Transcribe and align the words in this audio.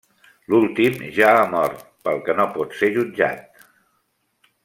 L'últim 0.53 0.95
ja 1.17 1.27
ha 1.41 1.43
mort, 1.51 1.83
pel 2.09 2.23
que 2.29 2.37
no 2.41 2.47
pot 2.57 2.75
ser 2.81 2.91
jutjat. 2.97 3.65